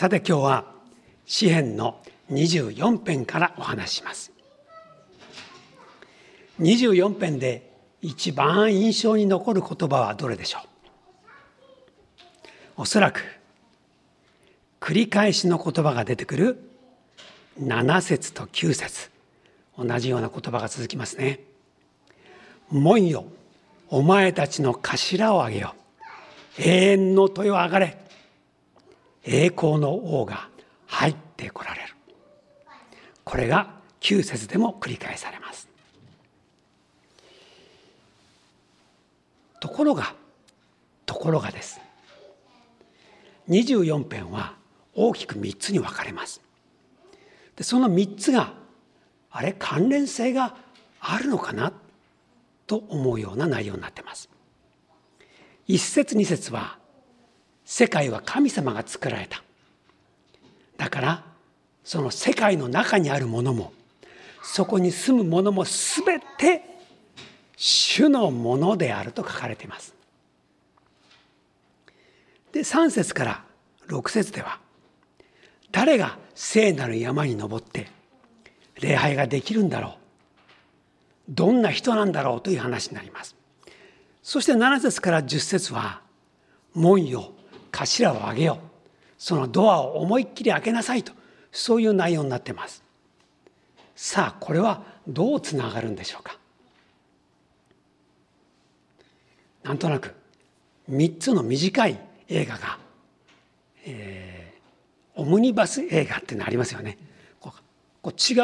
[0.00, 0.64] さて今日は
[1.26, 2.00] 詩編の
[2.30, 4.30] 24編からお話します。
[6.60, 7.68] 24編で
[8.00, 10.60] 一番印象に残る言葉はどれでしょ
[12.76, 12.82] う？
[12.82, 13.24] おそらく
[14.78, 16.70] 繰り返しの言葉が出てくる
[17.60, 19.10] 7節と9節。
[19.76, 21.40] 同じような言葉が続きますね。
[22.70, 23.24] 門よ
[23.88, 25.74] お前たちの頭をあげよ。
[26.56, 28.07] 永遠の豊上がれ。
[29.30, 30.48] 栄光の王が
[30.86, 31.94] 入ってこられる。
[33.24, 35.68] これが9節でも繰り返されます。
[39.60, 40.14] ところが
[41.04, 41.78] ところがです。
[43.50, 44.54] 24編は
[44.94, 46.40] 大きく3つに分かれます。
[47.56, 48.54] でその3つが
[49.30, 50.56] あれ関連性が
[51.00, 51.72] あるのかな？
[52.66, 54.30] と思うような内容になってます。
[55.66, 56.78] 一節二節は
[57.70, 59.42] 世界は神様が作られた。
[60.78, 61.24] だから
[61.84, 63.74] その世界の中にあるものも
[64.42, 66.62] そこに住むものも全て
[67.58, 69.94] 主のものであると書かれています。
[72.52, 73.44] で3節から
[73.88, 74.58] 6節では
[75.70, 77.88] 誰が聖なる山に登って
[78.80, 79.92] 礼拝ができるんだろう。
[81.28, 83.36] どんな人なんだろうという話になります。
[84.22, 86.00] そして7節から10節は
[86.72, 87.34] 門よ
[87.70, 88.58] 頭を上げよ
[89.18, 91.12] そのドアを思いっきり開けなさいと。
[91.50, 92.82] そういう内容になってます。
[93.96, 96.38] さあこれはどうつながるんでしょうか。
[99.64, 100.14] なんとなく
[100.90, 101.98] 3つの短い
[102.28, 102.78] 映画が、
[103.84, 106.96] えー、オムニバス映画ってのありますよね。
[107.40, 107.60] こう
[108.00, 108.36] こう違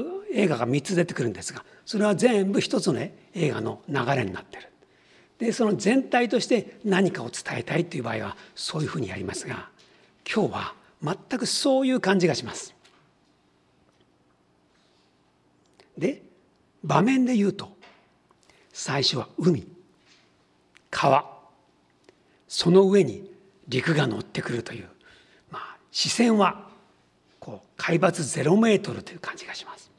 [0.00, 3.00] う映画が3つ出てくるんですがそれは全部一つの
[3.34, 4.71] 映画の流れになってる。
[5.42, 9.68] でその全体として何かを伝えたいという場合はそういうふうにやりますが
[10.32, 12.74] 今日は全くそういう感じがします。
[15.98, 16.22] で
[16.84, 17.76] 場面で言うと
[18.72, 19.66] 最初は海
[20.90, 21.26] 川
[22.46, 23.28] その上に
[23.66, 24.88] 陸が乗ってくるという、
[25.50, 26.68] まあ、視線は
[27.40, 29.90] こう海抜0メートルという感じがします。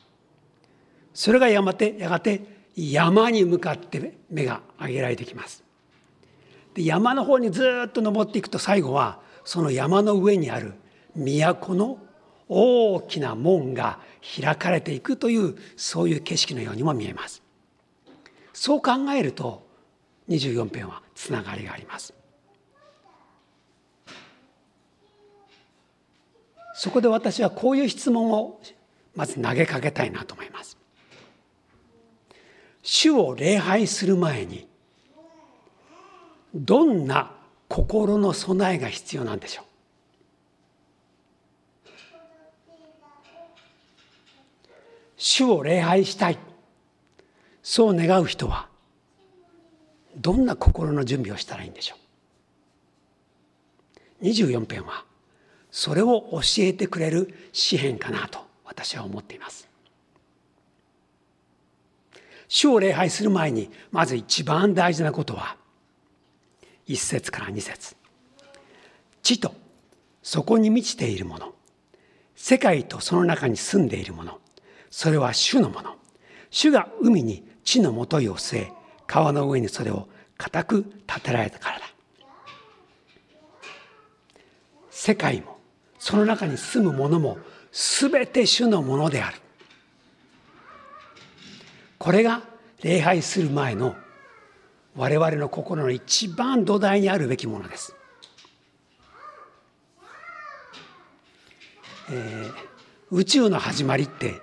[1.14, 5.64] それがやがてやがて山に向かって目が上げられてきます。
[6.74, 10.74] で山の方にずっと登っていくと最後はその山の上にある
[11.16, 12.00] 都の
[12.50, 14.00] 大きな門が
[14.42, 17.44] 開かれていくというそういう景色のようにも見えます。
[18.54, 19.66] そう考えると
[20.30, 22.14] 24編はつながりがあります。
[26.76, 28.60] そこで私はこういう質問を
[29.16, 30.78] まず投げかけたいなと思います。
[32.84, 34.68] 主を礼拝する前に
[36.54, 37.32] どんな
[37.70, 39.66] 心の備えが必要なんでしょう？
[45.18, 46.38] 主を礼拝したい。
[47.64, 48.68] そう願う人は
[50.18, 51.96] どんな心の準備をしたらいいんでしょ
[54.22, 55.06] う？24編は
[55.72, 59.73] それを教えてくれる詩篇かなと私は思っています。
[62.56, 65.58] 主を礼拝する前にまず一番大事なことは
[66.88, 67.96] 1節から2節。
[69.24, 69.56] 地と
[70.22, 71.56] そこに満ちているもの。
[72.36, 74.40] 世界とその中に住んでいるもの。
[74.92, 75.96] それは主のもの。
[76.52, 78.72] 主が海に地のもといを据え
[79.08, 81.86] 川の上にそれを固く立てられたからだ。
[84.92, 85.58] 世界も
[85.98, 87.40] その中に住むものも
[87.72, 89.43] 全て主のものである。
[92.04, 92.42] これが
[92.82, 93.96] 礼拝する前の
[94.94, 97.96] 我々の心の一番土台にあるべきものです。
[102.12, 102.54] えー、
[103.10, 104.34] 宇宙の始まりって、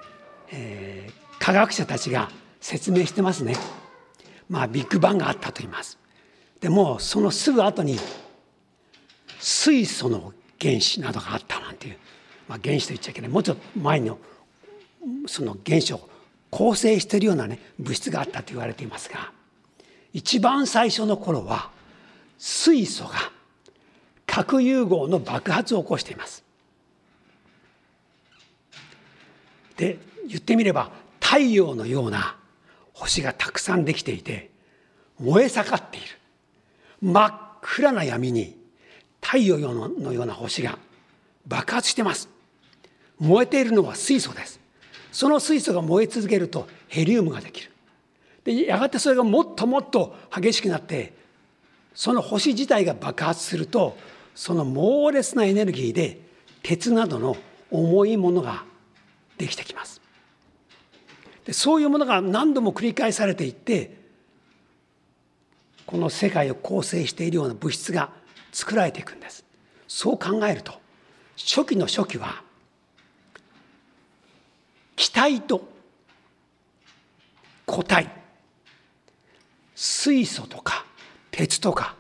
[0.51, 2.31] えー、科学者たちが
[2.63, 3.55] 説明してますね。
[4.49, 5.99] まあビッグバンがあったと言います。
[6.61, 7.99] でもそのすぐ後に
[9.39, 11.99] 水素の原子などがあったなんていう、
[12.49, 14.17] まあ、原子と言っちゃいけないもうちょっと前の
[15.27, 16.10] その原子を
[16.51, 19.33] 構成しているようなね物質があったと言われていますが
[20.13, 21.71] 一番最初の頃は
[22.39, 23.13] 水素が
[24.27, 26.45] 核融合の爆発を起こしています。
[29.77, 29.99] で
[30.29, 32.37] 言ってみれば太陽のような
[32.93, 34.51] 星がたくさんできていて
[35.19, 36.07] 燃え盛っている。
[37.03, 38.57] 真っ暗な闇に
[39.21, 40.79] 太陽のような星が
[41.47, 42.29] 爆発してます。
[43.19, 44.60] 燃えているのは水素です。
[45.13, 47.71] その水素が燃え続けるとヘリウムができる。
[48.45, 51.13] でやがてそれがもっともっと激しくなって
[51.95, 53.97] その星自体が爆発すると
[54.35, 56.21] その猛烈なエネルギーで
[56.63, 57.37] 鉄などの
[57.71, 58.65] 重いものが
[59.37, 60.01] できてきます。
[61.45, 63.99] でそういうものが何度も繰り返されていって
[65.87, 68.11] この世界を構成しているような物質が
[68.53, 69.45] 作られていくんです。
[69.89, 70.75] そう考えると
[71.37, 72.43] 初期の初期は
[75.01, 75.67] 気体と
[77.67, 78.11] 固体
[79.75, 80.85] 水素とか
[81.31, 81.95] 鉄とか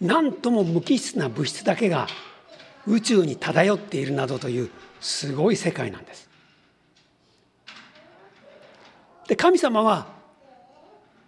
[0.00, 2.08] 何とも無機質な物質だけが
[2.88, 4.70] 宇宙に漂っているなどという
[5.00, 6.28] すごい世界なんです。
[9.28, 10.08] で神様は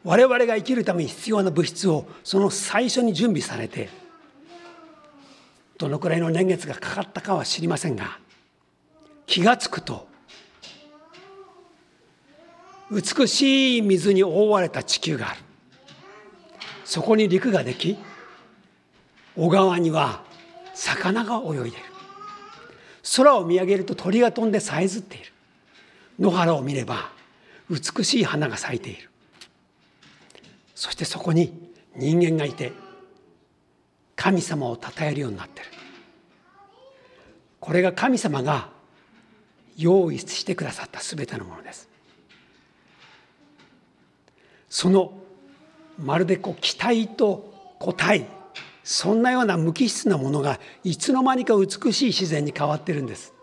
[0.03, 3.91] 我々が生きるために必要な物質をその最初に準備されて
[5.79, 8.19] どのくらいの年月がかかったかは知りませんが
[9.27, 10.11] 気が付くと
[12.93, 15.41] 美しい水に覆われた地球がある。
[16.85, 17.97] そこに陸ができ
[19.35, 20.23] 小川には
[20.75, 21.77] 魚が泳いでいる。
[23.17, 25.33] 空を見上げると鳥が飛んでさえずっている。
[26.21, 27.11] 野原を見れば
[27.71, 29.09] 美しい花が咲いている。
[30.75, 32.73] そしてそこに人間がいて
[34.17, 35.69] 神様を称えるようになってる。
[37.59, 38.69] これが神様が
[39.79, 41.92] 用意してくださった全てのものです。
[44.73, 45.13] その
[45.99, 48.27] まるでこう気体と固体
[48.83, 53.35] そんなような無機質なものがいつの間にか美しい自然に変わってるんです。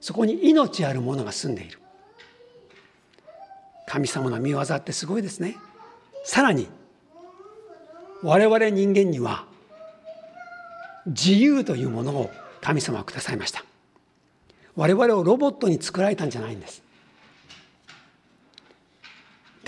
[0.00, 1.80] そこに命あるものが住んでいる。
[3.88, 5.56] 神様の見業ってすごいですね。
[6.24, 6.68] さらに
[8.22, 9.44] 我々人間には
[11.06, 12.30] 自由というものを
[12.60, 13.64] 神様はくださいました。
[14.76, 16.84] 我々をロボットに作られたんじゃないんです。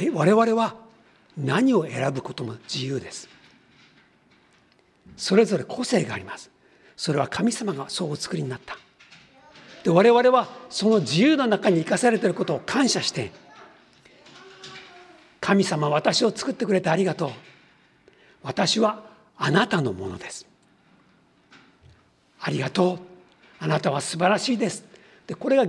[0.01, 0.77] で我々は
[1.37, 3.29] 何を選ぶことも自由です。
[5.15, 6.51] それぞれ個性があります。
[6.97, 8.79] それは神様がそうお作りになった。
[9.85, 13.31] で我々はその自由の中に生かされていることを感謝して
[15.39, 17.31] 神様私を作ってくれてありがとう。
[18.43, 19.05] 私は
[19.37, 20.47] あなたのものです。
[22.41, 22.99] ありがとう。
[23.59, 24.83] あなたは素晴らしいです。
[25.27, 25.67] でこれが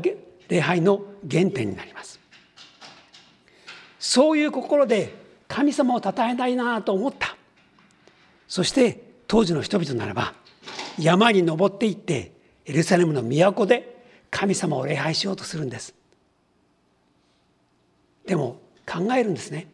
[0.48, 2.21] 礼拝の原点になります。
[4.02, 5.14] そういう心で
[5.48, 7.38] 神様を称えたいなと思った。
[8.48, 10.34] そして当時の人々ならば
[11.00, 12.32] 山に登っていって
[12.66, 15.94] エルサレムの都で神様を礼拝しようとするんです。
[18.26, 19.68] でも考えるんですね。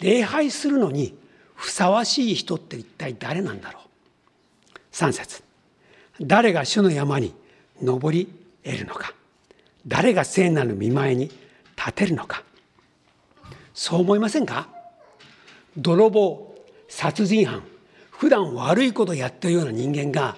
[0.00, 1.18] 礼拝するのに
[1.56, 3.82] ふさわしい人って一体誰なんだろう。
[4.92, 5.42] 3節。
[6.20, 7.34] 誰が主の山に
[7.82, 8.28] 登り
[8.62, 9.14] 得るのか。
[9.84, 11.30] 誰が聖なる見舞いに
[11.76, 12.44] 立てるのか。
[13.74, 14.68] そう思いませんか？
[15.76, 16.54] 泥棒
[16.88, 17.62] 殺人犯
[18.10, 20.36] 普段悪いことをやってるような人間が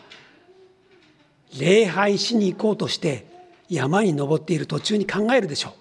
[1.59, 3.27] 礼拝しに行こうとして
[3.69, 5.75] 山に登っている途中に考えるでしょ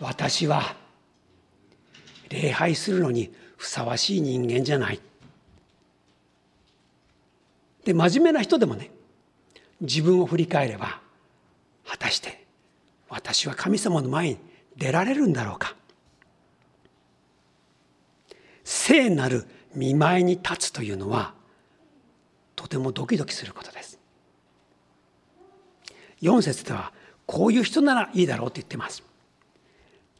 [0.00, 0.04] う。
[0.04, 0.76] 私は
[2.28, 5.00] 礼拝するのにふさわしい人間じゃない。
[7.84, 8.90] で真面目な人でもね
[9.80, 11.00] 自分を振り返れば
[11.86, 12.44] 果たして
[13.08, 14.38] 私は神様の前に
[14.76, 15.74] 出られるんだろうか？
[18.64, 21.34] 聖なる見舞いに立つというのは
[22.56, 23.98] とてもドキドキすることです。
[26.22, 26.92] 4節では
[27.26, 29.02] こういう人ならいいだろうと言ってます。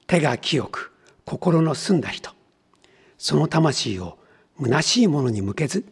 [0.07, 0.93] 手が清く
[1.25, 2.33] 心の澄んだ人。
[3.17, 4.19] その魂を
[4.61, 5.85] 虚しいものに向けず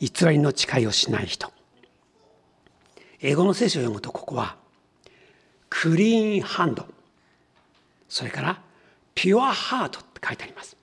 [0.00, 1.50] 偽りの誓いをしない人。
[3.20, 4.56] 英語の聖書を読むとここは
[5.70, 6.86] クリーンハンド。
[8.08, 8.62] それから
[9.14, 10.77] ピュアハートって書いてあります。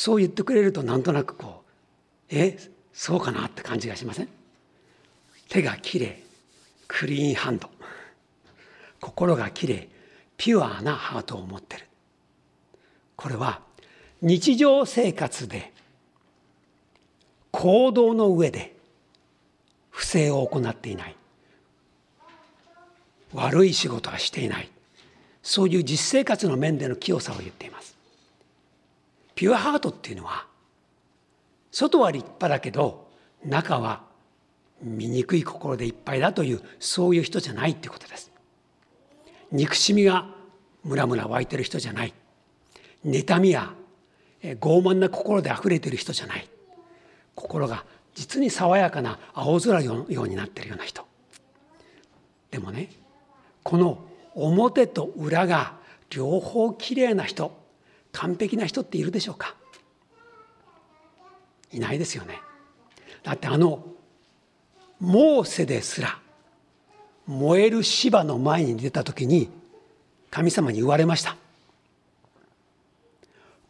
[0.00, 1.70] そう言ってくれるとなんとなくこう
[2.30, 2.56] え
[2.92, 4.28] そうかなって感じがしません？
[5.48, 6.10] 手がきれい
[6.86, 7.68] クリーンハンド。
[9.00, 9.88] 心がきれい
[10.36, 11.86] ピュアなハートを持ってる。
[13.16, 13.60] これは
[14.22, 15.72] 日常生活で
[17.50, 18.76] 行動の上で
[19.90, 21.16] 不正を行っていない。
[23.34, 24.70] 悪い仕事はしていない。
[25.42, 27.97] そういう実生活の面での清さを言っています。
[29.38, 30.46] ピュアハートっていうのは
[31.70, 33.06] 外は立派だけど
[33.44, 34.02] 中は
[34.82, 38.32] 醜い心でいっぱいだというそういう人じゃないってことです。
[39.52, 40.26] 憎しみが
[40.82, 42.14] ムラムラ湧いてる人じゃない。
[43.06, 43.72] 妬みや
[44.42, 46.48] 傲慢な心で溢れてる人じゃない。
[47.36, 47.84] 心が
[48.16, 51.06] 実に爽やかな青空のようになってるような人。
[52.50, 52.90] でもね
[53.62, 54.04] この
[54.34, 55.76] 表と裏が
[56.10, 57.67] 両方きれいな人。
[58.12, 59.54] 完璧な人っているでしょうか？
[61.72, 62.40] いないですよね。
[63.22, 63.84] だってあの
[65.00, 66.18] モーセですら
[67.26, 69.50] 燃える芝の前に出た時に
[70.30, 71.36] 神様に言われました。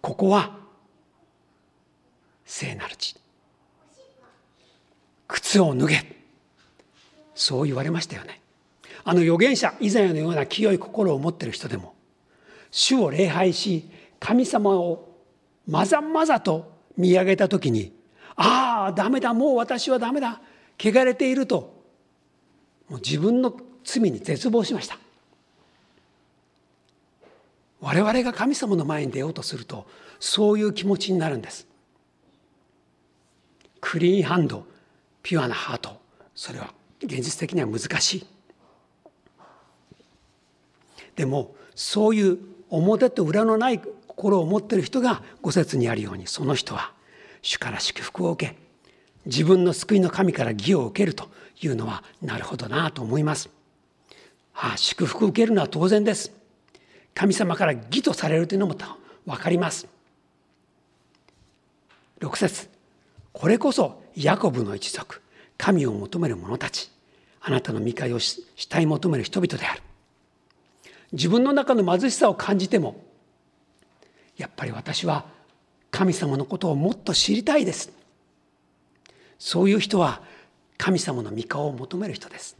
[0.01, 0.57] ここは
[2.45, 3.17] 聖なる地。
[5.27, 6.17] 靴を脱げ。
[7.35, 8.41] そう言われましたよね。
[9.05, 11.95] あの預言者以前のような清い心を持ってる人でも
[12.71, 13.89] 主を礼拝し
[14.21, 15.17] 神様を
[15.67, 17.93] まざまざと見上げた時に
[18.37, 20.41] ああダメだもう私はダメだ
[20.79, 21.79] 汚れていると
[22.89, 24.99] もう自分の罪に絶望しました。
[27.81, 29.87] 我々が神様の前に出ようとすると
[30.19, 31.67] そういう気持ちになるんです。
[33.81, 34.67] クリーンハンド
[35.23, 36.01] ピュアなハート。
[36.35, 36.73] それは
[37.03, 38.27] 現実的には難しい。
[41.15, 42.39] でもそういう
[42.71, 43.81] 表と裏のない
[44.19, 46.91] 心を持っている人が五節にあるようにその人は
[47.41, 48.57] 主から祝福を受け
[49.27, 51.29] 自分の救いの神から義を受けると
[51.63, 53.49] いうのはなるほどなと思います。
[54.55, 56.33] ああ祝福を受けるのは当然です。
[57.15, 58.75] 神様から義とされるというのも
[59.25, 59.87] 分かります。
[62.19, 62.69] 6節
[63.33, 65.23] これこそヤコブの一族
[65.57, 66.91] 神を求める者たち
[67.41, 69.83] あなたの見返をしたい求める人々である
[71.13, 73.08] 自分の中の貧しさを感じても
[74.39, 75.27] やっぱり私は
[75.91, 77.93] 神様のことをもっと知りたいです。
[79.39, 80.23] そういう人は
[80.79, 82.57] 神様の御顔を求める人です。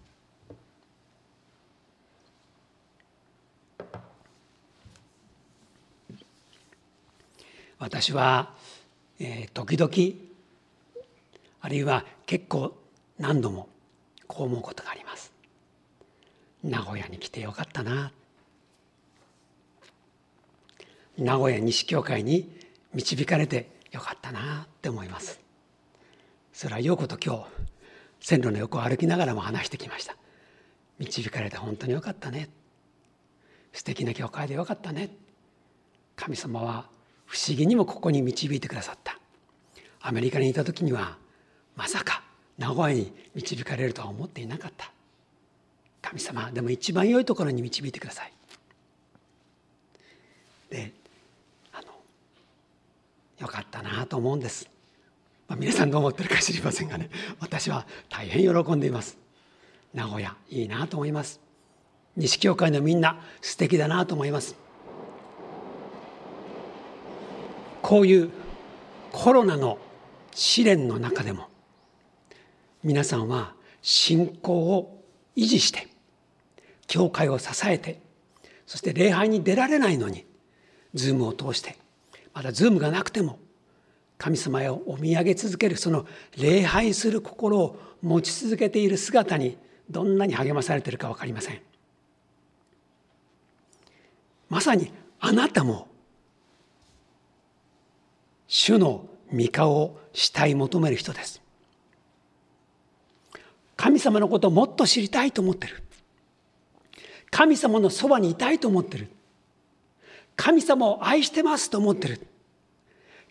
[7.79, 8.55] 私は、
[9.21, 10.29] えー、時々
[11.61, 12.77] あるいは結構
[13.19, 13.69] 何度も
[14.27, 15.33] こう思うことがあります。
[16.65, 18.11] 名古屋に来てよかったな。
[21.19, 22.49] 名古屋西教会に
[22.95, 25.41] 導かれてよかったなって思います。
[26.53, 27.47] それは陽子と今日
[28.21, 30.17] 線路の横を歩きながらも話してきました。
[30.99, 32.49] 導かれて本当によかったね。
[33.73, 35.11] 素敵な教会でよかったね。
[36.17, 36.87] 神様は
[37.27, 39.19] 不思議にもここに導いてくださった。
[40.01, 41.19] アメリカにいた時には
[41.77, 42.23] まさか
[42.57, 44.93] 名古屋に導かれるとは思っていなかった。
[46.01, 48.33] 神様でも一番良いところに導いてください。
[50.71, 50.93] で
[53.39, 54.69] よかったなと思うんです、
[55.47, 59.19] まあ、皆さんどう思ってるか知りませんがね私は大変喜んでいます。
[59.95, 61.41] 名古屋いいなと思います。
[62.17, 64.55] 西教会のみんな素敵だなと思います。
[67.83, 68.31] こういう
[69.13, 69.79] コロナの
[70.35, 71.49] 試練の中でも
[72.83, 75.03] 皆さんは信仰を
[75.37, 75.89] 維持して
[76.87, 78.01] 教会を支えて
[78.67, 80.27] そして礼拝に出られないのに
[80.95, 81.77] ズームを通して
[82.39, 83.41] まだズームがなくても
[84.17, 89.59] 神様を見上げ続けるその礼拝する心を持ち続けている姿に
[89.91, 91.61] どんなに励まされているか分かりません。
[94.49, 95.89] まさにあなたも
[98.47, 101.43] 主の御顔を慕い求める人です。
[103.77, 105.83] 神様のことをもっと知りたいと思ってる。
[107.33, 109.09] 神様のそばにいたいと思ってる。
[110.39, 112.21] 神様を愛してますと思ってる。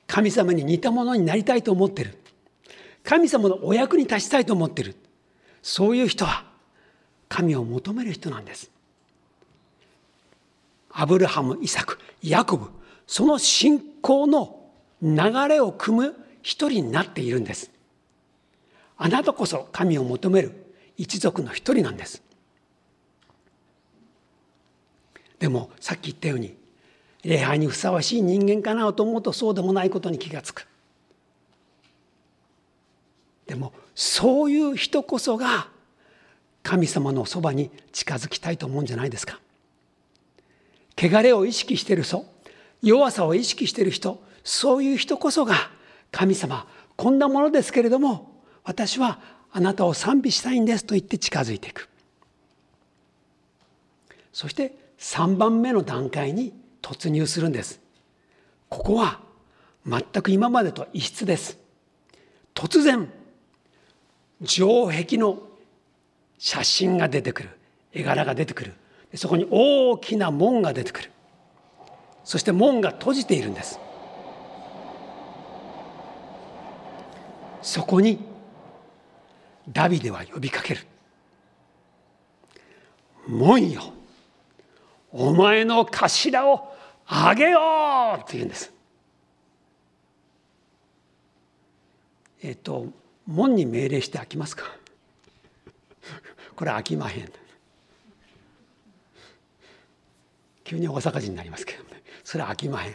[0.08, 2.18] 神様に似たものになりたいと思ってる。
[3.02, 4.94] 神様のお役に立ちたいと思ってる。
[5.64, 6.46] そういう人は
[7.30, 8.70] 神を求める人なんです。
[10.92, 12.68] アブラハムイサクヤコブ
[13.08, 14.70] その信仰の
[15.02, 17.72] 流れを組む一人になっているんです。
[18.98, 22.22] あなたこそ神を求める一族の一人なんです。
[25.40, 26.67] でもさっき言ったように
[27.28, 30.66] 礼拝にふさわしい人間かなと思うとそうでもないことに気がつく。
[33.46, 35.68] でもそういう人こそが
[36.64, 39.42] 神様のそばに近づきたいと思うんじゃないですか。
[40.98, 42.26] 汚れを意識している人
[42.82, 45.56] 弱さを意識している人そういう人こそが
[46.12, 46.66] 神様
[46.96, 49.20] こんなものですけれども私は
[49.52, 51.90] あなたを賛美したいんですと言って近づいていく。
[54.32, 56.54] そして3番目の段階に
[56.88, 57.82] 突入するんです。
[58.70, 59.20] ここは
[59.86, 61.60] 全く今までと異質です。
[62.53, 63.12] 突然
[64.46, 65.38] 城壁の
[66.38, 67.50] 写真が出てくる。
[67.91, 68.74] 絵柄が出てくる。
[69.15, 71.12] そこに大きな門が出てくる。
[72.24, 73.82] そして門が閉じているんです。
[77.62, 78.17] そこに
[79.67, 80.88] ダビデは呼びかける。
[83.27, 83.82] 門よ、
[85.12, 86.77] お前の頭を
[87.10, 87.60] 上げよ
[88.18, 88.74] うって言うんです。
[92.44, 92.88] えっと、
[93.26, 94.66] 門に命令して開きますか？
[96.56, 97.32] これ飽きまへん。
[100.64, 102.04] 急に大阪人になりますけどね。
[102.24, 102.92] それ飽きまへん。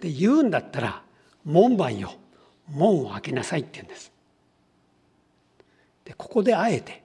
[0.00, 1.02] で言うんだったら
[1.44, 2.12] 門番よ。
[2.70, 4.12] 門を開けなさいって言うんです。
[6.04, 7.02] でここであえて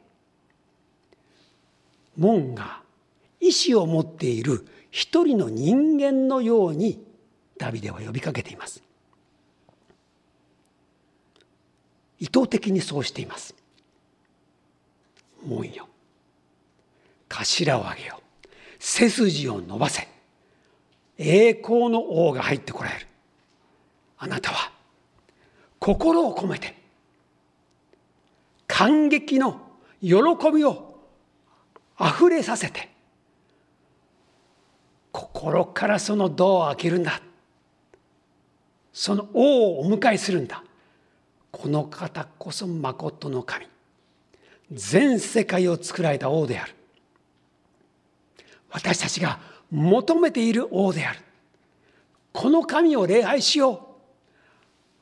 [2.18, 2.82] 門が
[3.40, 7.04] 意志を持っている一人の人間のように
[7.58, 8.84] ダビデは呼びかけています。
[12.20, 13.56] 意図的にそうしています。
[15.44, 15.88] 門よ。
[17.28, 18.22] 頭を上げよ
[18.78, 20.08] 背筋を伸ばせ。
[21.18, 23.08] 栄光の王が入ってこられる。
[24.20, 24.72] あなたは
[25.80, 26.76] 心を込めて
[28.68, 29.60] 感激の
[30.02, 30.14] 喜
[30.54, 31.00] びを
[31.98, 32.93] あふれさせて
[35.14, 37.22] 心からそのドアを開けるんだ。
[38.92, 40.64] その王をお迎えするんだ。
[41.52, 43.68] この方こそまことの神。
[44.72, 46.74] 全世界を作られた王である。
[48.72, 49.40] 私たちが
[49.70, 51.20] 求めている王である。
[52.32, 53.80] この神を礼拝しよう。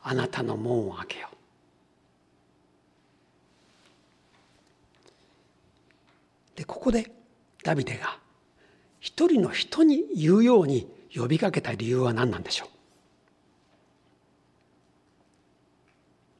[0.03, 1.35] あなたの門を開けよう。
[6.57, 7.09] でここで
[7.63, 8.20] ダビデが
[9.01, 12.69] 一人の人に言うように呼びかけた理由は何なんでしょう？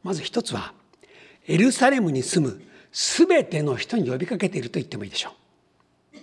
[0.04, 0.74] まず一つは
[1.48, 5.32] エルサレムに住む全ての人に呼びかけていると言ってもいいでしょ
[6.14, 6.18] う。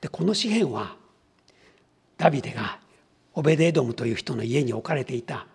[0.00, 0.96] でこの詩篇は
[2.18, 2.78] ダビデが
[3.32, 5.46] オベデエドムという人の家に置かれていた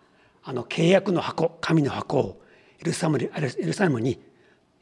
[0.43, 2.41] あの契約の箱神の箱を
[2.81, 4.19] エルサレムに、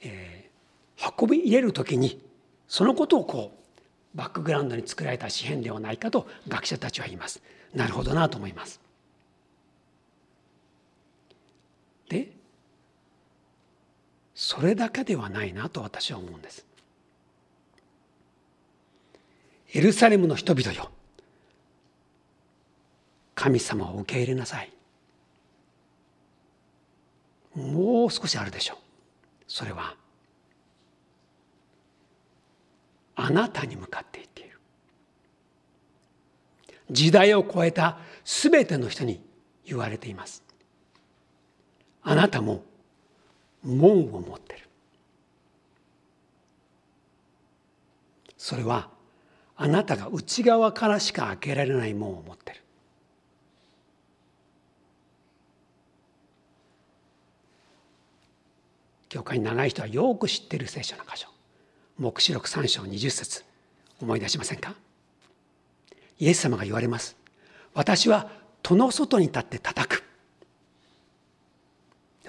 [0.01, 2.23] えー、運び入れる時に
[2.67, 3.57] そのことをこう
[4.17, 7.39] バックグラウンドに作られた詩篇ではないかと学者たちは言います。
[7.75, 8.81] なるほどなと思います。
[12.09, 12.31] で
[14.33, 16.65] それだけではないなと私は思うんです。
[19.73, 20.89] エルサレムの人々よ
[23.35, 24.71] 神様を受け入れなさい
[27.53, 28.77] もう少しあるでしょう
[29.47, 29.95] それは
[33.19, 34.59] あなたに向かって言っている。
[36.91, 39.19] 時代を超えた全ての人に
[39.65, 40.43] 言われています。
[42.03, 42.63] あなたも
[43.63, 44.69] 門を持ってる。
[48.37, 48.89] それは
[49.55, 52.61] あなたが内側からしか開けられない門を持ってる。
[59.09, 61.36] 教会に長い人はよく知っている聖書の箇所。
[61.99, 63.43] 黙示録3章20節
[64.01, 64.75] 思い出しませんか？
[66.19, 67.15] イエス様が言われます
[67.73, 68.29] 私は
[68.63, 70.03] 戸の外に立って叩く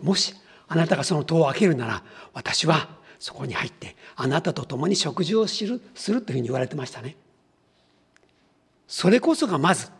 [0.02, 0.34] もし
[0.68, 2.02] あなたがその戸を開けるなら
[2.34, 7.16] 私はそこに入ってあなたと共に食事をするするというふうに言われてましたね。
[8.86, 9.90] それこそがまず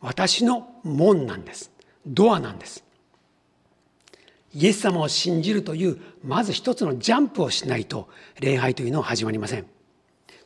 [0.00, 1.70] 私の門なんです。
[2.06, 2.84] ドアなんです。
[4.54, 8.08] イエス様を信じるというまず一つのジャンプをしないと
[8.40, 9.66] 礼拝というのは始まりません。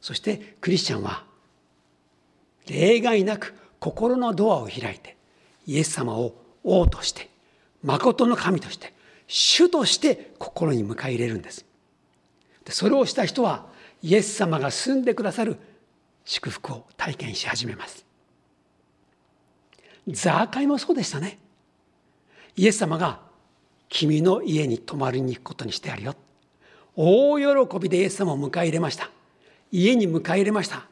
[0.00, 1.24] そしてクリスチャンは
[2.66, 5.16] 例外なく心のドアを開いて
[5.66, 7.28] イエス様を王として
[7.82, 8.92] 誠の神として
[9.26, 11.66] 主として心に迎え入れるんです。
[12.64, 13.66] でそれをした人は
[14.02, 15.58] イエス様が住んでくださる
[16.24, 18.06] 祝福を体験し始めます。
[20.08, 21.38] ザーカイもそうでしたね。
[22.56, 23.27] イエス様が
[23.88, 26.14] 君の家に泊まりに行くことにしてあるよ。
[26.94, 29.10] 大喜びでイエス様を迎え入れました。
[29.70, 30.86] 家に迎え入れました。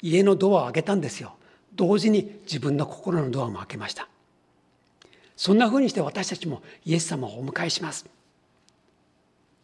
[0.00, 1.34] 家のドアを開けたんですよ。
[1.74, 4.08] 同時に自分の心のドアも開けました。
[5.36, 8.06] そんなふうにして私たちもイエス様をお迎えします。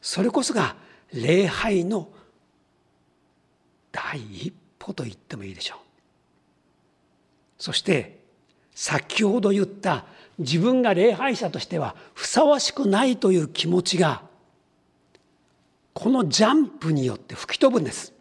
[0.01, 0.77] それこそが
[1.12, 2.09] 礼拝の
[3.93, 5.79] 第一歩と言ってもいいでしょう。
[7.59, 8.19] そして
[8.81, 10.05] 先ほど言った
[10.38, 14.23] 自分が礼拝者としてはふさわしくないという気持ちが
[15.95, 18.12] このジャンプによって吹き飛ぶんです。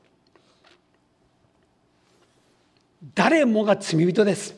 [3.14, 4.56] 誰もが罪人です。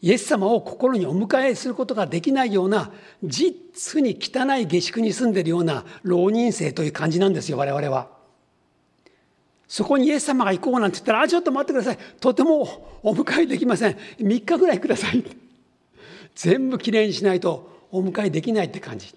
[0.00, 2.90] イエス様を心にお迎えすることができないような
[3.22, 8.17] 実に汚い下宿に住んでるような浪人生という感じなんですよ我々は。
[9.68, 11.98] そこにイエス様が行こうなんて言ったら「あちょっと待ってください。
[12.20, 13.98] とてもお迎えできません。
[14.18, 15.22] 3日ぐらいください」
[16.34, 19.14] 全部きれいにしないとお迎えできないって感じ。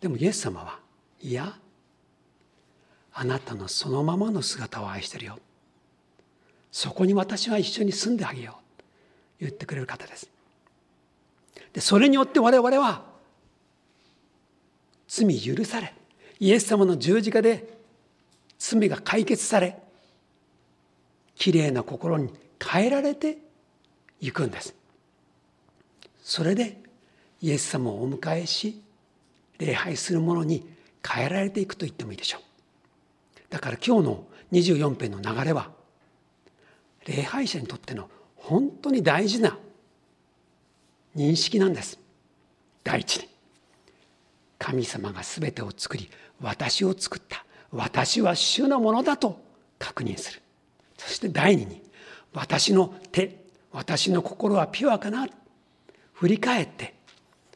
[0.00, 0.78] でもイエス様は
[1.20, 1.58] いや
[3.12, 5.38] あなたのそのままの姿を愛してるよ。
[6.70, 9.40] そこに私は一緒に住んであげよう。
[9.40, 10.30] 言ってくれる方です。
[11.72, 13.04] でそれによって我々は
[15.08, 15.92] 罪許され
[16.38, 17.79] イエス様の十字架で
[18.78, 19.76] 罪が解決され
[21.34, 23.38] きれいな心に変えられて
[24.20, 24.74] いくんです。
[26.22, 26.78] それで
[27.40, 28.80] イエス様をお迎えし
[29.58, 30.68] 礼拝するものに
[31.06, 32.42] 変えられていくと言ってもいいでしょう。
[33.48, 35.70] だから今日の24編の流れは
[37.06, 39.58] 礼拝者にとっての本当に大事な
[41.16, 41.98] 認識なんです。
[42.84, 43.28] 第一に
[44.58, 47.44] 神様が全てを作り私を作った。
[47.72, 49.40] 私は主のものだと
[49.78, 50.42] 確認する。
[50.96, 51.82] そして第二に
[52.32, 55.26] 私の手私の心はピュアかな
[56.12, 56.94] 振り返って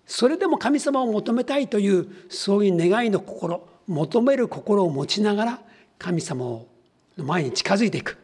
[0.07, 5.61] それでも神様を求めたいというそういう願いの心求める心を持ちながら
[5.99, 6.67] 神様の
[7.17, 8.19] 前に近づいていく。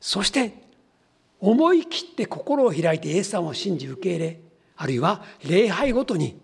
[0.00, 0.62] そして
[1.40, 4.40] 思い切って心を開いてイエス様を信じ受け入れ
[4.76, 6.38] あるいは礼拝ごとに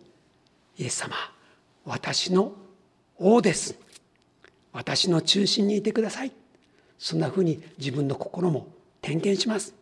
[0.79, 1.15] イエス様
[1.85, 2.53] 私の
[3.19, 3.77] 王です。
[4.73, 6.33] 私の中心にいてください。
[6.99, 8.69] そんなふうに自分の心も
[9.01, 9.75] 点検します。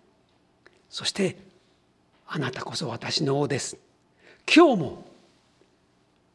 [0.88, 1.36] そして
[2.26, 3.76] あなたこそ私の王です。
[4.52, 5.04] 今日も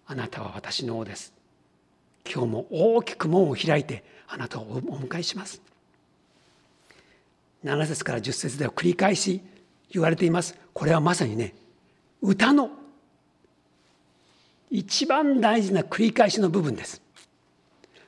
[0.05, 1.33] あなたは私の王です。
[2.25, 5.61] 今日も大きく門を開いてあなたをお迎えします。
[7.63, 9.41] 7節から10節では繰り返し
[9.91, 10.57] 言われています。
[10.73, 11.53] これはまさにね
[12.21, 12.71] 歌の
[14.71, 17.02] 一番大事な繰り返しの部分です。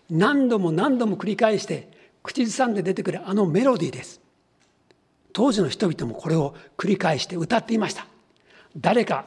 [0.09, 1.89] 何度も何度も繰り返して
[2.23, 4.21] 口ずさんで出てくるあのメロディーです。
[5.33, 8.07] 当時の人々もこれを繰り返して歌っていました。
[8.77, 9.25] 誰か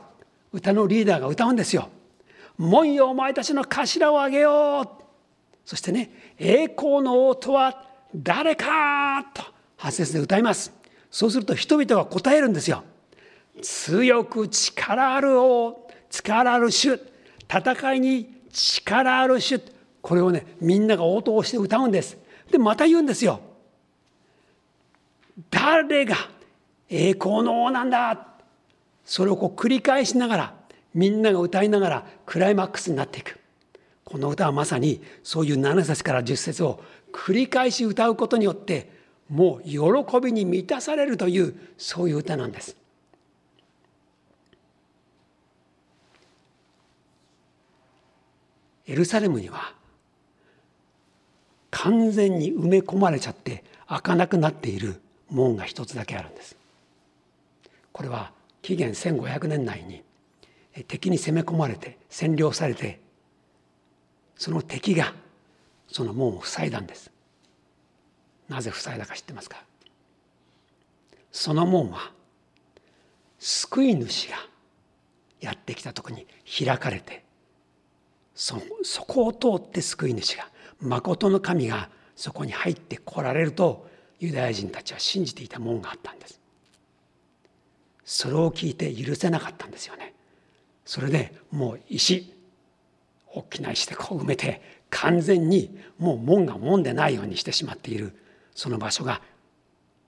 [0.52, 1.88] 歌のリーダーが歌うんですよ。
[2.56, 5.02] 門よお前たちの頭をあげよう。
[5.64, 9.42] そしてね栄光の王とは誰かと
[9.76, 10.72] 発節で歌います。
[11.10, 12.84] そうすると人々が答えるんですよ。
[13.62, 17.00] 強く力ある王力ある主
[17.48, 19.60] 戦いに力ある主。
[20.09, 22.16] これをねみんなが応答して歌うんです。
[22.51, 23.40] でまた言うんですよ。
[25.51, 26.16] 誰が
[26.88, 28.27] 栄光の王なんだ。
[29.05, 30.55] それをこう繰り返しながら
[30.94, 33.38] みんなが歌いながらクライマックスになっていく。
[34.07, 38.90] この歌はまさにそういう7節から10節を繰り返し歌うことによって
[39.29, 39.79] もう喜
[40.25, 42.79] びに満たされるというそういう歌なんです。
[48.87, 49.77] エルサレムには
[51.70, 55.00] 完全に埋め込まれちゃって開かなくなっている
[55.31, 56.57] 門が一つだけあるんです。
[57.92, 60.02] これは紀元1500年内に
[60.87, 63.00] 敵に攻め込まれて占領されて
[64.37, 65.14] その敵が
[65.90, 67.11] その門を塞いだんです。
[68.48, 69.62] なぜ塞いだか知ってますか？
[71.33, 72.12] その門は
[73.38, 74.37] 救い主が
[75.40, 77.24] やってきた時に開かれて
[78.35, 80.48] そそこを通って救い主が
[80.80, 83.88] 誠の神がそこに入ってこられると
[84.20, 86.40] ユダヤ人たちは信じていた門があったんです。
[88.04, 90.14] それを聞いて許せなかったんですよね。
[90.84, 92.34] それでもう石
[93.34, 98.12] 大きな石でこう埋めて完全にもう門が門でないようにしてしまっている。
[98.54, 99.20] その場所が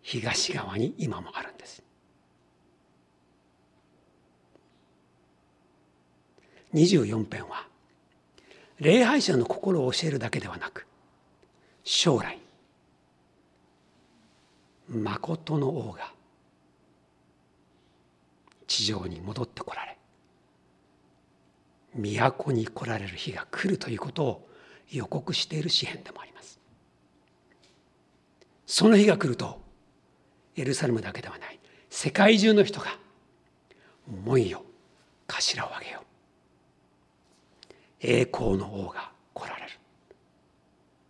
[0.03, 1.83] 東側に今もあるんです。
[6.75, 7.70] 24編は
[8.81, 10.87] 礼拝者の心を教えるだけではなく
[11.85, 12.39] 将来
[14.89, 16.13] 誠の王が
[18.67, 19.97] 地上に戻ってこられ
[21.95, 24.49] 都に来られる日が来るということを
[24.91, 26.59] 予告している詩篇でもあります。
[28.67, 29.61] その日が来ると
[30.57, 31.59] エルサレムだけではない
[31.91, 32.87] 世界中の人が
[34.25, 34.63] 門よ
[35.27, 36.10] 頭を上げよう。
[38.01, 39.71] 栄光の王が来られる。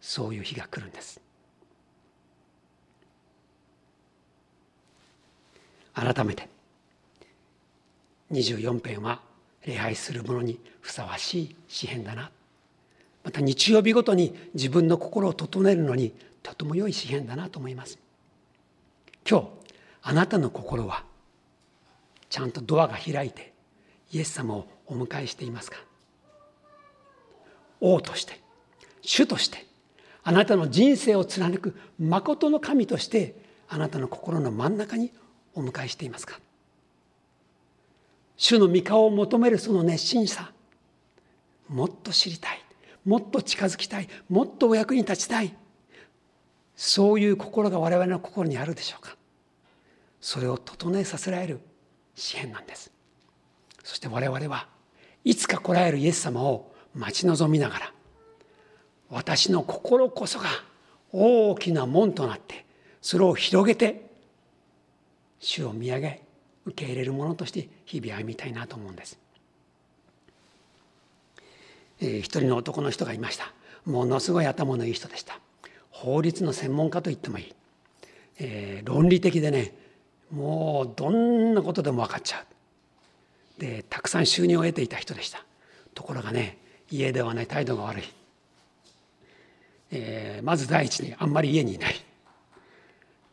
[0.00, 1.20] そういう日が来るんです。
[5.94, 6.48] 改めて
[8.32, 9.20] 24編は
[9.66, 12.30] 礼拝する者にふさわしい詩篇だな。
[13.22, 17.98] また日曜日ごとに自分の心を整えるのにとても良い詩篇だなと思います。
[19.28, 19.46] 今日
[20.02, 21.04] あなたの心は
[22.30, 23.52] ちゃんとドアが開いて
[24.12, 25.89] イエス様をお迎えしていますか？
[27.80, 28.40] 王として
[29.02, 29.66] 主として
[30.22, 33.34] あなたの人生を貫く誠の神として
[33.68, 35.12] あなたの心の真ん中に
[35.54, 36.38] お迎えしていますか？
[38.36, 40.52] 主の御顔を求めるその熱心さ
[41.68, 42.62] もっと知りたい
[43.04, 45.54] もっと近づきたいもっとお役に立ちたい
[46.76, 49.16] そういう心が我々の心にあるでしょうか？
[50.20, 51.60] それを整えさせられる
[52.14, 52.92] 支援なんです。
[53.82, 54.68] そして我々は
[55.24, 57.92] いつか来られるイエス様を待ち望みながら
[59.10, 60.46] 私の心こそが
[61.12, 62.64] 大きな門となって
[63.00, 64.10] それを広げて
[65.38, 66.22] 主を見上げ
[66.66, 69.18] 受け入れるものとして日々歩みたいなと思うんです。
[72.00, 73.52] えー、一人の男の人がいました。
[73.84, 75.40] ものすごい頭のいい人でした。
[75.90, 77.54] 法律の専門家と言ってもいい、
[78.38, 79.74] えー、論理的でね
[80.30, 83.60] もうどんなことでも分かっちゃう。
[83.60, 85.44] でたくさん収入を得ていた人でした。
[85.94, 86.58] ところがね
[86.90, 88.02] 家ではね態度が悪い、
[89.92, 91.94] えー、まず第一にあんまり家にいない。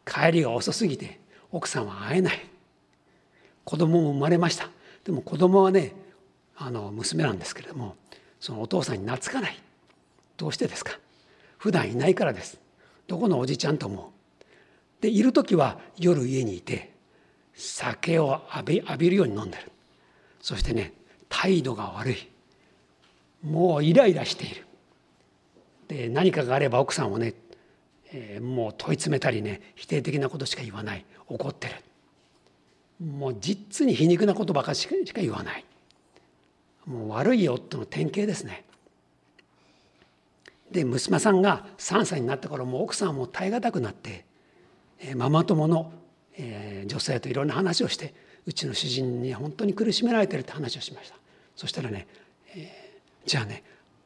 [0.06, 1.20] 帰りが遅すぎて
[1.52, 2.39] 奥さんは会えない。
[3.65, 4.70] 子供も生まれました。
[5.04, 5.93] でも子供はね
[6.56, 7.96] あの娘なんですけれども
[8.39, 9.58] そのお父さんに懐かない。
[10.38, 11.00] どうしてですか？
[11.58, 12.60] 普段いないからです。
[13.08, 14.12] どこのおじちゃんと思
[15.00, 16.93] うでいる時は夜家にいて
[17.56, 19.72] 酒を浴び浴びるように飲んでる。
[20.41, 20.93] そしてね
[21.28, 22.15] 態度が悪い。
[23.43, 24.65] もうイライラしている。
[25.88, 27.34] で何かがあれば奥さんをね、
[28.12, 31.06] えー、もう問い詰めたりね否定的なことしか言わない。
[31.28, 31.76] 怒ってる。
[33.06, 35.65] もう実に皮肉なことばかりしか言わない。
[36.86, 38.63] もう悪い夫の典型ですね。
[40.71, 44.26] で娘さんが3歳になった頃もう奥さんも耐え難くなって
[45.15, 45.91] ママ友の
[46.86, 48.13] 女性といろんな話をして
[48.45, 51.15] うちの主人に本当に苦しめられてるって話をしました。
[51.56, 52.08] そしたらね、
[53.27, 53.63] じゃあね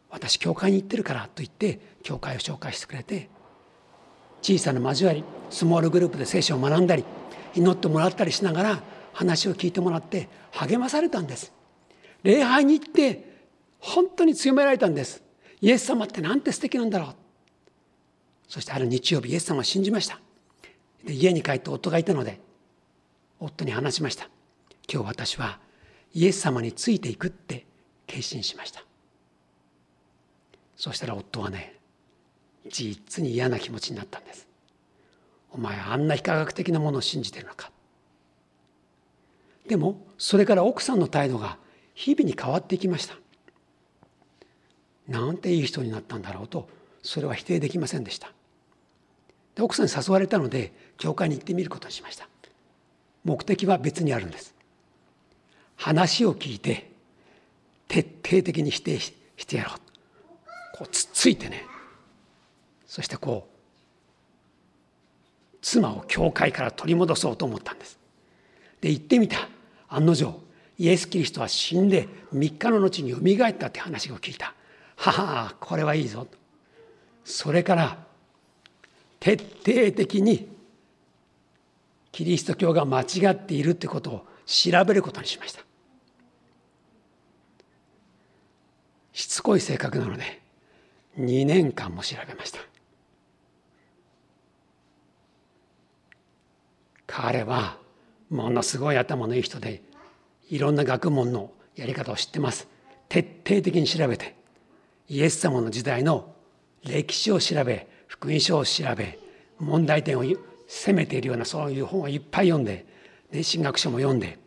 [0.10, 3.30] 私教会に行ってるからと言って教会を紹介してくれて
[4.42, 7.06] 小さな交わりスモールグループで聖書を学んだり
[7.54, 11.54] 祈ってもらったりしながら話を聞いてもらって励まされたんです。
[12.24, 13.32] 礼拝に行って
[13.80, 15.24] 本当に強められたんです。
[15.62, 17.16] イエス様ってなんて素敵なんだろう。
[18.48, 20.20] そしてある日曜日イエス様を信じました。
[21.06, 22.40] で家に帰って夫がいたので
[23.40, 24.30] 夫に話しました。
[24.92, 25.60] 今日私は
[26.14, 27.66] イエス様についていくって
[28.08, 28.84] 決心しました。
[30.82, 31.76] そしたら夫はね
[32.68, 34.48] 実に嫌な気持ちになったんです。
[35.52, 37.70] お前あんな非科学的なものを信じてるのか。
[39.68, 41.60] でもそれから奥さんの態度が
[41.94, 43.14] 日々に変わっていきました。
[45.08, 46.68] なんていい人になったんだろうと
[47.04, 48.32] それは否定できませんでした。
[49.54, 52.28] で奥さんに誘われたので教会に行ってみることにしました。
[53.24, 54.56] 目的は別にあるんです。
[55.76, 56.90] 話を聞いて
[57.88, 59.14] 徹底的に否定し
[59.46, 59.91] てやろう
[60.82, 61.64] こうつっついてね。
[62.88, 63.52] そしてこう
[65.62, 68.00] 妻を教会から取り戻そうと思ったんです。
[68.82, 69.48] で行ってみた。
[69.90, 70.34] 案の定
[70.80, 74.56] イエス・キリストは死んで3日の後によみがえったって話を聞いた。
[74.96, 76.26] ははこれはいいぞ
[77.26, 77.98] それから
[79.20, 80.50] 徹底的に
[82.12, 85.62] キリスト教が間違っているってことを調べることにしました。
[89.14, 90.41] しつこい性格なので
[91.20, 92.60] 2年間も調べました。
[97.08, 97.78] 彼は
[98.30, 99.82] ものすごい頭のいい人で
[100.50, 102.68] いろんな学問のやり方を知ってます。
[103.10, 104.36] 徹底的に調べて
[105.10, 106.34] イエス様の時代の
[106.86, 109.20] 歴史を調べ福音書を調べ
[109.60, 110.24] 問題点を
[110.68, 112.86] 責めているようなそういう本をいっぱい読んで、
[113.32, 114.40] ね、神学書も読んで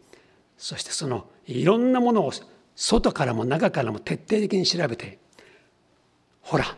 [0.56, 2.32] そしてそのいろんなものを
[2.74, 5.18] 外からも中からも徹底的に調べて
[6.44, 6.76] ほら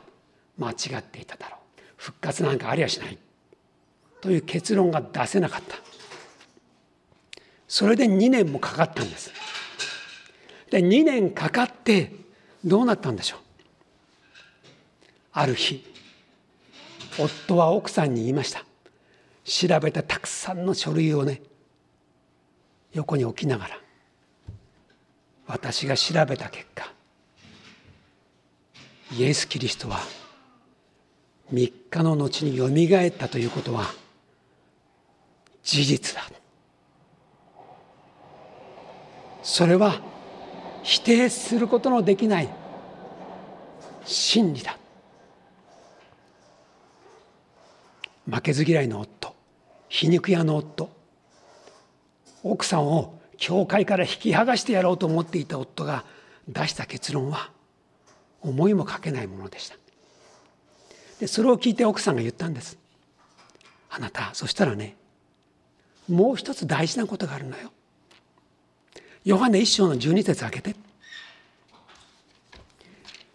[0.59, 1.81] 間違っていただろう。
[1.97, 3.19] 復活なんかありゃしない。
[4.21, 5.77] という結論が出せなかった。
[7.69, 9.33] それで2年もかかったんです。
[10.71, 12.13] で2年かかって
[12.65, 13.41] どうなったんでしょう。
[15.33, 15.85] ある日
[17.19, 18.65] 夫は奥さんに言いました。
[19.45, 21.43] 調べたたくさんの書類をね
[22.93, 23.81] 横に置きながら
[25.47, 26.96] 私が調べた結果
[29.13, 30.01] イエス・キリストは
[31.53, 33.85] 3日の後によみがえったということは
[35.63, 36.23] 事実だ。
[39.43, 40.01] それは
[40.83, 42.49] 否定することのできない
[44.05, 44.77] 真理だ。
[48.29, 49.37] 負けず嫌いの夫
[49.89, 50.91] 皮肉屋の夫
[52.43, 56.05] 奥さんを教会から引き剥がしてやろうと思っていた夫が
[56.49, 57.51] 出した結論は
[58.43, 59.77] 思いもかけないものでした。
[61.21, 62.79] でそれを聞いて奥さんが言ったんです。
[63.91, 64.97] あなたそしたらね
[66.09, 67.73] もう一つ大事なことがあるのよ。
[69.25, 70.77] ヨハネ一章の12節開けて。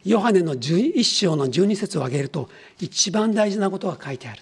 [0.03, 4.41] ヨハネの一章の12節を挙げると一番大事なことが書いてある。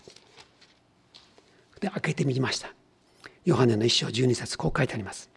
[1.81, 2.69] で開けてみました。
[3.45, 5.29] ヨハネの一章12節こう書いてあります。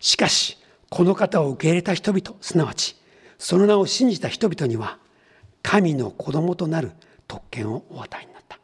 [0.00, 0.58] しかし
[0.90, 2.97] この方を受け入れた人々すなわち
[3.38, 4.98] その名を信じた人々には
[5.62, 6.92] 神の子供となる
[7.26, 8.58] 特権をお与えになった。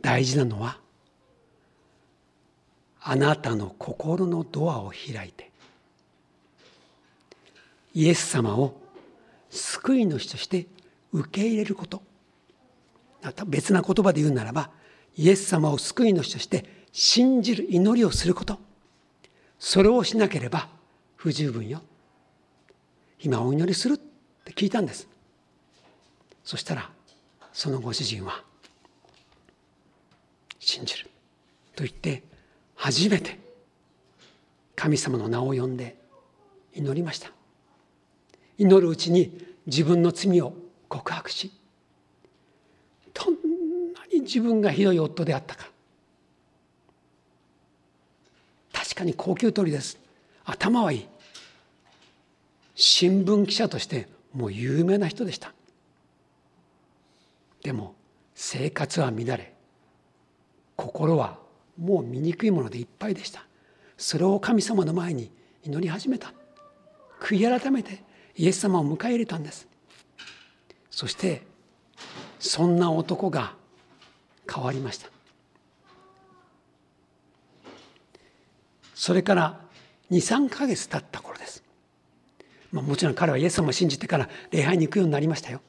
[0.00, 0.78] 大事なのは
[3.00, 5.50] あなたの心のドアを開いて
[7.94, 8.80] イエス様を
[9.50, 10.66] 救い主として
[11.12, 12.02] 受け入れること。
[13.46, 14.70] 別な言葉で言うならば
[15.16, 18.58] イエス様を救い主として信じる祈りをすること。
[19.58, 20.68] それをしなければ
[21.18, 21.82] 不十分よ。
[23.20, 23.98] 今お祈りするっ
[24.44, 25.08] て聞いたんです。
[26.44, 26.90] そしたら
[27.52, 28.42] そのご主人は
[30.60, 31.10] 信じる。
[31.74, 32.22] と言って
[32.76, 33.38] 初めて
[34.76, 35.96] 神様の名を呼んで
[36.72, 37.32] 祈りました。
[38.56, 40.54] 祈るうちに自分の罪を
[40.88, 41.52] 告白し
[43.12, 43.34] どん
[43.92, 45.68] なに自分がひどい夫であったか。
[48.72, 49.98] 確かに高級取りです。
[50.48, 51.08] 頭はいい。
[52.74, 55.52] 新聞記者としてもう有名な人でした。
[57.62, 57.94] でも
[58.34, 59.52] 生活は乱れ
[60.74, 61.38] 心は
[61.76, 63.44] もう醜いものでいっぱいでした。
[63.98, 65.30] それを神様の前に
[65.64, 66.32] 祈り始めた。
[67.20, 68.02] 悔い改めて
[68.34, 69.68] イエス様を迎え入れたんです。
[70.90, 71.42] そして
[72.38, 73.54] そんな男が
[74.50, 75.10] 変わりました。
[78.94, 79.67] それから
[80.10, 81.62] 23か月経った頃です、
[82.72, 85.60] まあ、もちろん彼はイエス様を信じてから礼拝に行くようになりましたよ。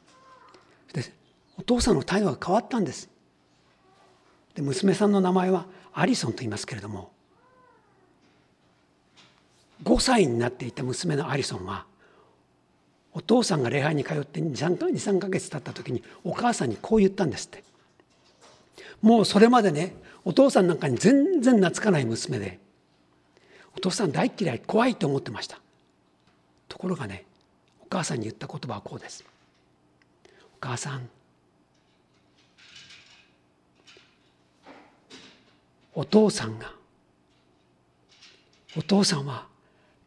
[0.93, 1.03] で
[1.57, 3.09] お父さんの態度が変わったんです。
[4.55, 7.11] で娘さんの名前はアリソンと言いますけれども
[9.83, 11.85] 5歳になっていた娘のアリソンは
[13.13, 17.63] お父さんが礼拝に通って23か月経った時にお母さんにこう言ったんですって。
[19.01, 22.59] もうそれまでねお父さんなんかに全然懐かない娘で
[23.79, 25.57] お父さん大嫌い怖いと思ってました。
[26.67, 27.23] ところがね
[27.81, 29.23] お母さんに言った言葉はこうです。
[30.25, 31.07] お母さん
[35.93, 36.73] お父さんが
[38.75, 39.47] お父さんは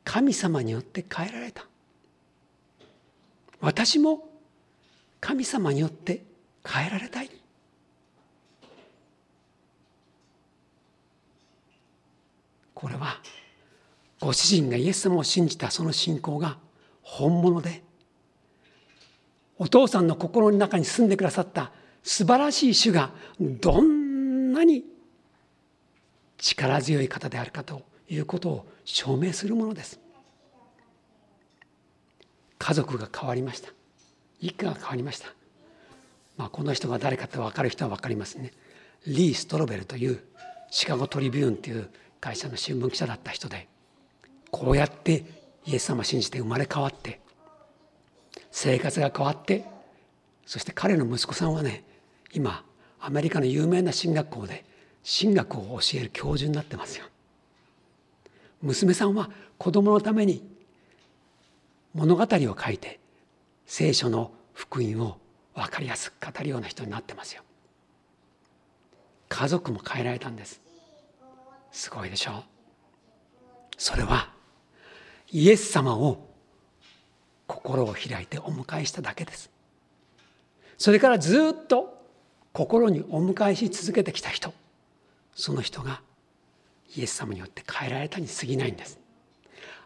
[0.04, 1.64] 神様によって変えられた。
[3.62, 4.28] 私も
[5.18, 6.22] 神様によって
[6.62, 7.30] 変えられたい。
[12.74, 13.18] これは
[14.22, 16.56] ご主人がイエス様を信じたその信仰が
[17.02, 17.82] 本物で
[19.58, 21.72] お父さんの心の中に住んでくださった
[22.04, 24.85] 素晴らしい主がどんなに
[26.38, 29.98] 力強い方であるかということを証明するものです。
[32.58, 33.70] 家族が変わりました。
[34.40, 35.26] 一家が変わりました、
[36.37, 38.52] まあ、この人が誰かって分かる人は分かりますね。
[39.04, 40.22] リー・ストロベルという
[40.70, 43.68] シカゴトリビューンという会社の新聞記者だった人で
[44.52, 45.24] こうやって
[45.64, 47.20] イエス様を信じて生まれ変わって
[48.52, 49.64] 生活が変わって
[50.46, 51.82] そして彼の息子さんはね
[52.32, 52.64] 今
[53.00, 54.64] アメリカの有名な進学校で
[55.02, 57.06] 進学を教える教授になってますよ。
[58.62, 60.46] 娘さんは子供のために
[61.94, 63.00] 物語を書いて
[63.66, 65.16] 聖書の福音を
[65.54, 67.42] 分かりやすく語るような人になってますよ。
[69.28, 70.60] 家族も変えられたんです。
[71.72, 72.34] すごいでしょう。
[73.76, 74.32] それは
[75.33, 76.29] イエス様を
[77.47, 79.51] 心を開いてお迎えしただけです。
[80.77, 82.03] それからずっと
[82.53, 84.53] 心にお迎えし続けてきた人
[85.35, 86.03] その人が
[86.97, 88.99] イエス様によって変えられたに過ぎないんです。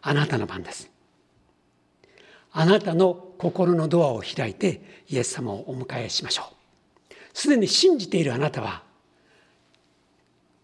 [0.01, 0.91] あなたの番です。
[2.51, 7.13] あなたの心のドアを開いてイエス様をお迎えしましょう。
[7.33, 8.83] すでに信じているあなたは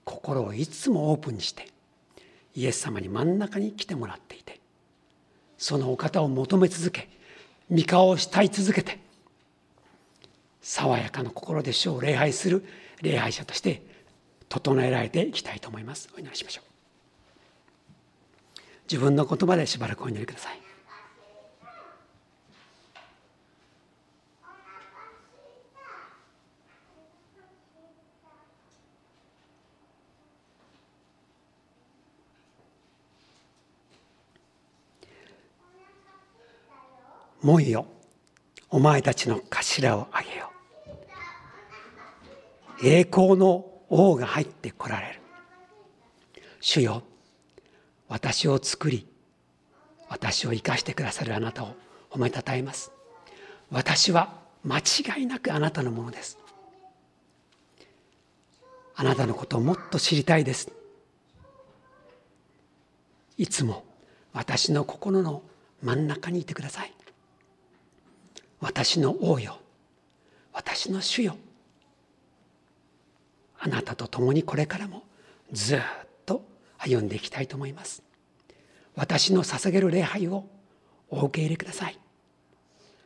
[0.03, 1.69] 心をいつもオープンにして
[2.55, 4.59] イエス様に真ん中に来てもらっていて
[5.63, 7.07] そのお方を求め続け
[7.71, 8.99] 御顔を慕い続けて
[10.61, 12.65] 爽やかな心で主を礼拝する
[13.01, 13.81] 礼拝者として
[14.49, 16.09] 整えられていきたいと思います。
[16.17, 16.63] お祈りしましょ
[18.57, 18.61] う。
[18.91, 20.59] 自分の言葉でしばらくお祈りください。
[37.43, 37.85] もいよ。
[38.69, 40.51] お前たちの頭を上げよ
[42.81, 42.87] う。
[42.87, 45.19] 栄光の王が入ってこられる。
[46.61, 47.03] 主よ
[48.07, 49.05] 私を作り
[50.07, 51.75] 私を生かしてくださるあなたを
[52.09, 52.91] 褒めたたえます。
[53.69, 56.37] 私は間違いなくあなたのものです。
[58.95, 60.71] あなたのことをもっと知りたいです。
[63.37, 63.83] いつも
[64.31, 65.41] 私の心の
[65.81, 66.93] 真ん中にいてください。
[68.63, 69.59] 私の王よ。
[70.53, 71.35] 私の主よ。
[73.59, 75.03] あなたと共にこれからも
[75.51, 75.79] ずっ
[76.25, 76.45] と
[76.77, 78.03] 歩んでいきたいと思います。
[78.95, 80.45] 私の捧げる礼拝を
[81.09, 81.99] お受け入れください。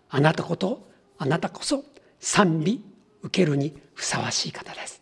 [0.09, 0.87] あなたこと
[1.17, 1.83] あなたこそ
[2.19, 2.83] 賛美
[3.23, 5.01] 受けるにふさわしい方です。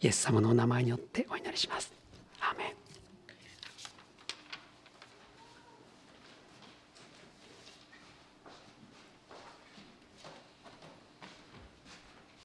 [0.00, 1.92] イエス様のお名前によってお祈りします。
[2.40, 2.89] アメン。